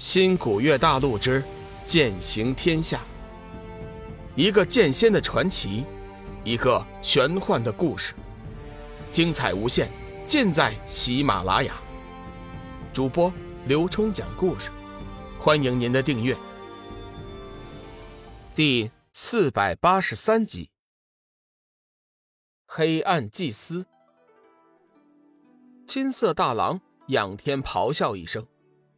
[0.00, 1.44] 新古月大陆之
[1.84, 3.02] 剑行天下，
[4.34, 5.84] 一个剑仙的传奇，
[6.42, 8.14] 一个玄幻的故事，
[9.12, 9.90] 精彩无限，
[10.26, 11.74] 尽在喜马拉雅。
[12.94, 13.30] 主播
[13.66, 14.70] 刘冲讲故事，
[15.38, 16.34] 欢迎您的订阅。
[18.54, 20.70] 第四百八十三集，
[22.64, 23.84] 黑暗祭司，
[25.86, 28.46] 金色大狼仰天咆哮一声。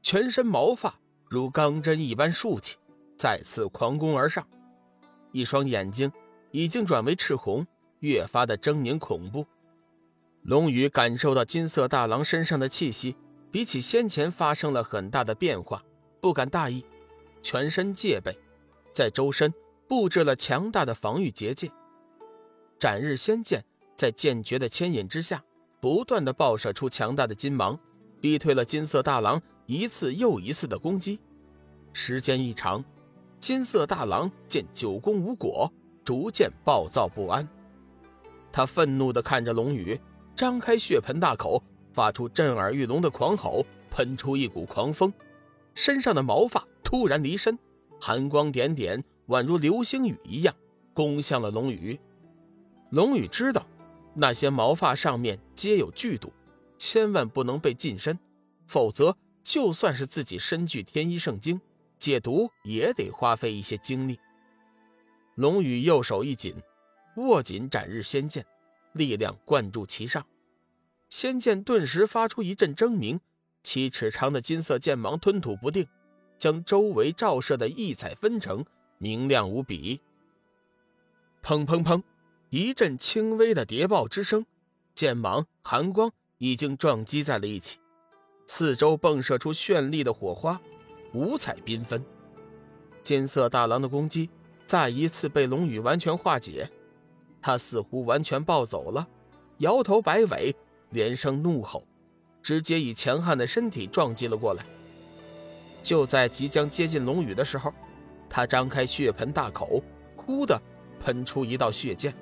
[0.03, 0.93] 全身毛发
[1.29, 2.77] 如钢针一般竖起，
[3.17, 4.45] 再次狂攻而上，
[5.31, 6.13] 一双眼睛
[6.51, 7.65] 已经转为赤红，
[8.01, 9.47] 越发的狰狞恐怖。
[10.43, 13.17] 龙宇感受到金色大狼身上的气息，
[13.53, 15.83] 比起先前发生了很大的变化，
[16.21, 16.85] 不敢大意，
[17.41, 18.37] 全身戒备，
[18.91, 19.55] 在周身
[19.89, 21.71] 布置了强大的防御结界。
[22.77, 23.65] 斩日仙剑
[23.95, 25.45] 在剑诀的牵引之下，
[25.81, 27.79] 不断的爆射出强大的金芒，
[28.21, 29.41] 逼退了金色大狼。
[29.67, 31.21] 一次又一次的攻击，
[31.93, 32.85] 时间一长，
[33.41, 35.73] 金色大狼见久攻无果，
[36.05, 37.49] 逐渐暴躁不安。
[38.51, 39.99] 他愤怒地看着龙宇，
[40.37, 45.13] 张开血盆大口，发出震耳欲聋的狂吼，喷出一股狂风，
[45.75, 47.59] 身上的毛发突然离身，
[48.01, 50.55] 寒光点点，宛如流星雨一样，
[50.93, 51.99] 攻向了龙宇。
[52.91, 53.65] 龙宇知道，
[54.13, 56.33] 那些毛发上面皆有剧毒，
[56.77, 58.19] 千万不能被近身，
[58.67, 59.17] 否则。
[59.43, 61.61] 就算是自己身具天一圣经，
[61.99, 64.19] 解毒也得花费一些精力。
[65.35, 66.55] 龙宇右手一紧，
[67.17, 68.45] 握紧斩日仙剑，
[68.93, 70.27] 力量灌注其上，
[71.09, 73.21] 仙剑顿时发出一阵狰鸣，
[73.63, 75.87] 七尺长的金色剑芒吞吐不定，
[76.39, 78.65] 将周围照射的异彩纷呈，
[78.99, 80.01] 明亮无比。
[81.43, 82.03] 砰砰砰，
[82.51, 84.47] 一阵轻微的叠爆之声，
[84.95, 87.79] 剑芒、寒光已经撞击在了一起。
[88.55, 90.61] 四周迸射出绚丽的火花，
[91.15, 92.05] 五彩缤纷。
[93.03, 94.29] 金色大狼的攻击
[94.67, 96.69] 再一次被龙宇完全化解，
[97.41, 99.09] 他似乎完全暴走了，
[99.57, 100.55] 摇头摆尾，
[100.91, 101.83] 连声怒吼，
[102.43, 104.63] 直接以强悍的身体撞击了过来。
[105.83, 107.73] 就在即将接近龙宇的时候，
[108.29, 109.83] 他张开血盆大口，
[110.15, 110.61] 哭的
[111.01, 112.15] 喷出一道血剑，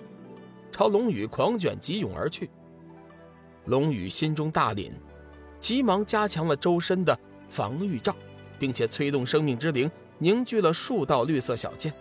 [0.71, 2.49] 朝龙宇狂卷急涌而去。
[3.65, 4.93] 龙宇心中大凛。
[5.61, 7.17] 急忙加强了周身的
[7.49, 8.17] 防御罩，
[8.59, 9.89] 并且催动生命之灵
[10.19, 11.93] 凝聚了数道绿色小剑，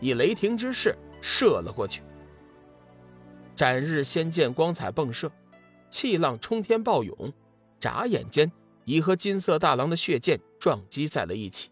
[0.00, 2.02] 以雷霆之势射了过去。
[3.54, 5.30] 斩日仙剑光彩迸射，
[5.88, 7.32] 气浪冲天暴涌，
[7.80, 8.50] 眨眼间
[8.84, 11.70] 已和金色大狼的血剑撞击在了一起，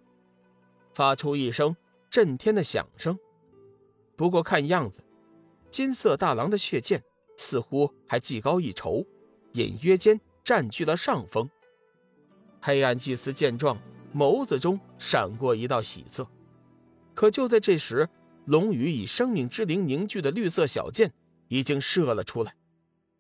[0.95, 1.77] 发出一声
[2.09, 3.19] 震天的响声。
[4.17, 5.03] 不过看样子，
[5.71, 7.03] 金色大狼的血剑
[7.37, 9.05] 似乎还技高一筹，
[9.53, 10.21] 隐约间。
[10.47, 11.51] 占据了上风。
[12.63, 13.77] 黑暗祭司见状，
[14.15, 16.25] 眸子中闪过一道喜色。
[17.15, 18.09] 可就在这时，
[18.45, 21.13] 龙宇以生命之灵凝聚的绿色小剑
[21.49, 22.55] 已经射了出来。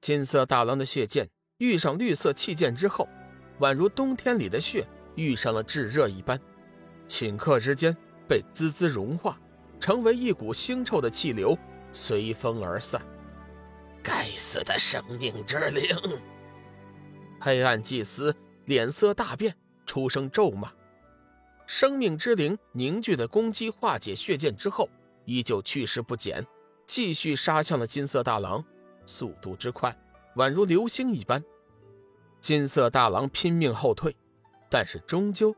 [0.01, 1.29] 金色大狼的血剑
[1.59, 3.09] 遇上绿色气剑之后，
[3.59, 6.41] 宛如冬天里的雪遇上了炙热一般，
[7.09, 7.93] 顷刻之间
[8.29, 9.37] 被滋滋融化，
[9.81, 11.59] 成为一股腥臭的气流，
[11.93, 13.03] 随风而散。
[14.01, 15.89] 该死的生命之灵！
[17.41, 20.73] 黑暗祭司脸色大变，出声咒骂。
[21.67, 24.89] 生命之灵凝聚的攻击化解血剑之后，
[25.25, 26.47] 依旧去势不减，
[26.87, 28.65] 继续杀向了金色大狼，
[29.05, 29.97] 速度之快，
[30.37, 31.43] 宛如流星一般。
[32.41, 34.15] 金色大狼拼命后退，
[34.71, 35.55] 但是终究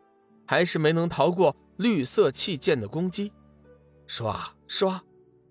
[0.46, 3.30] 还是没能逃过绿色气剑的攻击。
[4.06, 5.00] 唰唰，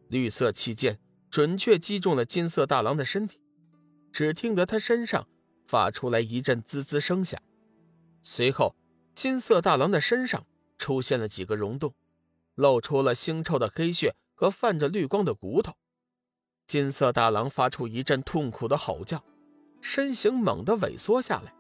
[0.08, 0.98] 绿色气剑
[1.30, 3.40] 准确击中了金色大狼的身体，
[4.12, 5.28] 只听得他身上。
[5.68, 7.42] 发出来一阵滋滋声响，
[8.22, 8.76] 随后
[9.14, 10.46] 金色大狼的身上
[10.78, 11.94] 出现了几个溶洞，
[12.56, 15.74] 露出了腥臭的黑血和泛着绿光的骨头。
[16.66, 19.24] 金色大狼发出一阵痛苦的吼叫，
[19.82, 21.54] 身形猛地萎缩下来，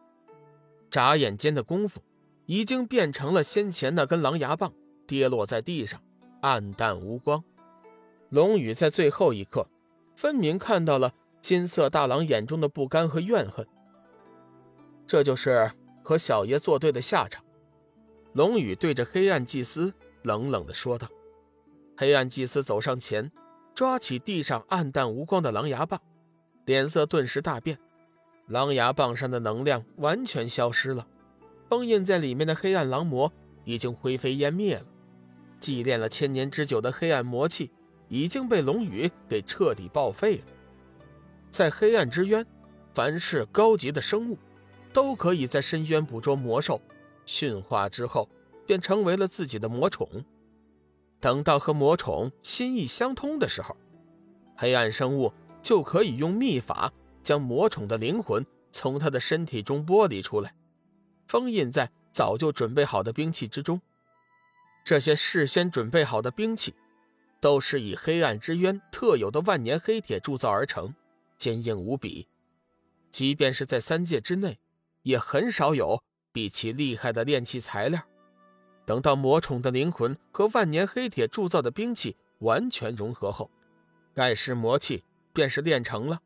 [0.90, 2.02] 眨眼间的功夫，
[2.46, 4.74] 已经变成了先前那根狼牙棒，
[5.06, 6.02] 跌落在地上，
[6.42, 7.44] 暗淡无光。
[8.30, 9.68] 龙宇在最后一刻，
[10.16, 13.66] 分明看到了金色大狼眼中的不甘和怨恨。
[15.08, 15.72] 这就是
[16.04, 17.44] 和小爷作对的下场。
[18.34, 19.92] 龙宇对着黑暗祭司
[20.24, 21.08] 冷冷地说道。
[21.96, 23.32] 黑暗祭司走上前，
[23.74, 26.00] 抓起地上暗淡无光的狼牙棒，
[26.66, 27.80] 脸色顿时大变。
[28.48, 31.08] 狼牙棒上的能量完全消失了，
[31.68, 33.32] 封印在里面的黑暗狼魔
[33.64, 34.86] 已经灰飞烟灭了。
[35.60, 37.72] 祭炼了千年之久的黑暗魔气
[38.10, 40.44] 已经被龙宇给彻底报废了。
[41.50, 42.46] 在黑暗之渊，
[42.94, 44.38] 凡是高级的生物。
[44.98, 46.82] 都可以在深渊捕捉魔兽，
[47.24, 48.28] 驯化之后
[48.66, 50.26] 便成为了自己的魔宠。
[51.20, 53.78] 等到和魔宠心意相通的时候，
[54.56, 56.92] 黑暗生物就可以用秘法
[57.22, 60.56] 将魔宠的灵魂从他的身体中剥离出来，
[61.28, 63.80] 封印在早就准备好的兵器之中。
[64.84, 66.74] 这些事先准备好的兵器，
[67.40, 70.96] 都是以黑暗之渊特有的万年黑铁铸造而成，
[71.38, 72.28] 坚硬无比。
[73.12, 74.58] 即便是在三界之内，
[75.08, 78.02] 也很少有比其厉害的炼器材料。
[78.86, 83.50] 等到魔宠的灵魂和万年黑铁铸造的兵器完全融合后，
[84.14, 86.22] 盖世魔器便是炼成了。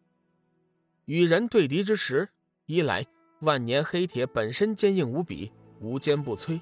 [1.06, 2.28] 与人对敌之时，
[2.66, 3.06] 一来
[3.42, 6.60] 万年黑铁本身坚硬无比，无坚不摧；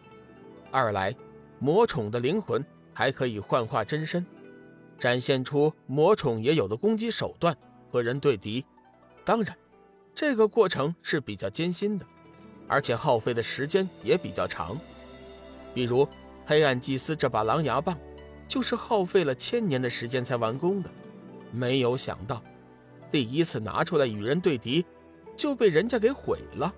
[0.72, 1.16] 二来
[1.58, 4.26] 魔宠的灵魂还可以幻化真身，
[4.98, 7.58] 展现出魔宠也有的攻击手段
[7.90, 8.66] 和人对敌。
[9.24, 9.58] 当然，
[10.14, 12.06] 这个过程是比较艰辛的，
[12.68, 14.78] 而且耗费的时间也比较长。
[15.74, 16.08] 比如
[16.46, 17.98] 黑暗祭司这把狼牙棒，
[18.48, 20.90] 就是耗费了千年的时间才完工的。
[21.52, 22.44] 没有想到，
[23.12, 24.86] 第一次拿出来与人对敌，
[25.38, 26.74] 就被人家给毁了。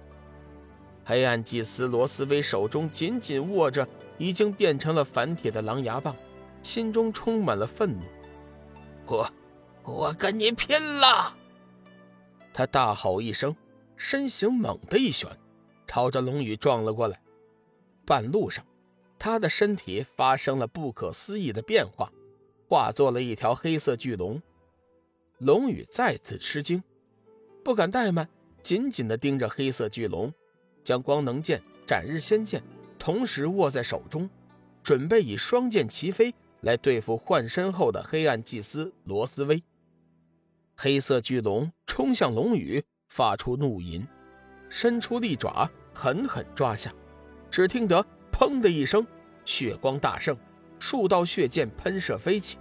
[1.04, 3.88] 黑暗祭司罗斯威手中紧紧握着
[4.18, 6.16] 已经变成了凡铁的狼牙棒，
[6.62, 8.04] 心中充满了愤怒。
[9.07, 9.30] 我，
[9.84, 11.36] 我跟你拼了！
[12.53, 13.56] 他大吼一声，
[13.95, 15.30] 身形猛地一旋，
[15.88, 17.21] 朝着龙宇撞了过来。
[18.06, 18.65] 半路上。
[19.24, 22.12] 他的身体发生了不可思议的变化，
[22.68, 24.42] 化作了一条黑色巨龙。
[25.38, 26.83] 龙宇再次吃惊，
[27.63, 28.27] 不敢怠慢，
[28.63, 30.33] 紧紧地盯着黑色巨龙，
[30.83, 32.63] 将光能剑、斩日仙剑
[32.98, 34.27] 同时握在手中，
[34.81, 39.63] 准备以双剑齐飞来对付换身后的黑暗祭司罗斯威。
[40.83, 44.04] 黑色巨龙冲向龙宇，发出怒吟，
[44.68, 46.92] 伸出利爪狠狠抓下，
[47.51, 48.04] 只听得。
[48.31, 49.06] 砰的一声，
[49.45, 50.36] 血光大盛，
[50.80, 52.57] 数道血箭喷射飞起。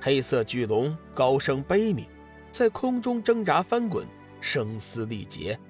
[0.00, 2.06] 黑色巨龙高声悲鸣，
[2.50, 4.06] 在空中挣扎翻滚，
[4.40, 5.60] 声嘶力竭。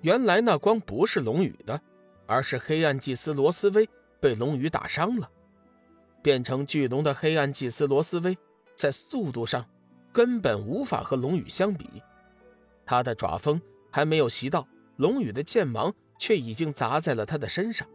[0.00, 1.78] 原来那光不是龙宇的，
[2.24, 3.86] 而是黑暗祭司罗斯威
[4.18, 5.30] 被龙宇打伤了。
[6.22, 8.38] 变成巨龙的黑暗祭司罗斯威，
[8.74, 9.62] 在速度上
[10.12, 12.02] 根本无法和龙宇相比。
[12.84, 13.60] 他的爪锋
[13.90, 17.88] 还没有袭到，龙宇的剑芒却已经砸在了他的身上。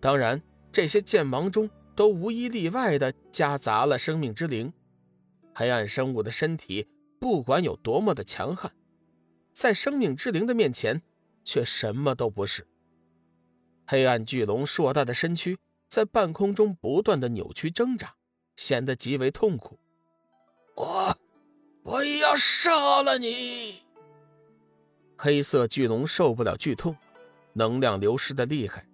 [0.00, 0.40] 当然，
[0.70, 4.72] 这些剑芒中都无一例外的夹杂了生命之灵。
[5.54, 6.86] 黑暗生物的身体
[7.18, 8.72] 不管有多么的强悍，
[9.52, 11.00] 在生命之灵的面前，
[11.44, 12.66] 却什么都不是。
[13.86, 15.58] 黑暗巨龙硕大的身躯
[15.88, 18.14] 在半空中不断的扭曲挣扎，
[18.56, 19.78] 显得极为痛苦。
[20.76, 21.16] 我，
[21.84, 23.82] 我要杀了你！
[25.18, 26.96] 黑色巨龙受不了剧痛，
[27.52, 28.86] 能量流失的厉害。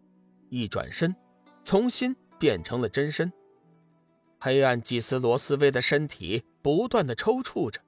[0.49, 1.15] 一转身，
[1.63, 3.33] 重新变成了真身。
[4.41, 7.81] 黑暗祭司罗斯威的身体不断的抽搐着，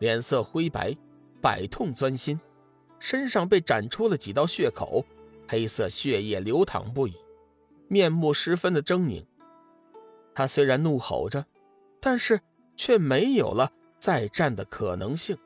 [0.00, 0.94] 脸色灰白，
[1.40, 2.38] 百痛钻心，
[2.98, 5.02] 身上被斩出了几道血口，
[5.48, 7.16] 黑色血液流淌不已，
[7.88, 9.24] 面目十分的狰狞。
[10.34, 11.46] 他虽然怒吼着，
[12.00, 12.38] 但是
[12.76, 15.36] 却没有了再战的可能性。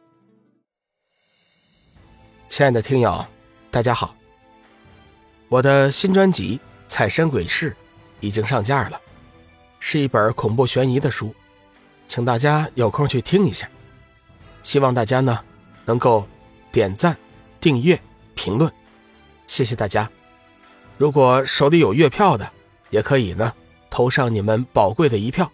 [2.49, 3.27] 亲爱的听友，
[3.69, 4.15] 大家好。
[5.49, 6.57] 我的新专辑
[6.89, 7.73] 《彩身鬼事》
[8.21, 9.01] 已经上架了，
[9.81, 11.35] 是一本恐怖悬疑的书，
[12.07, 13.69] 请大家有空去听一下。
[14.63, 15.45] 希望大家呢
[15.85, 16.27] 能够
[16.71, 17.17] 点赞、
[17.61, 18.01] 订阅、
[18.37, 18.73] 评论，
[19.49, 20.09] 谢谢大家。
[20.97, 22.49] 如果手里有月票的，
[22.91, 23.53] 也可以呢
[23.91, 25.51] 投上你们宝贵的一票。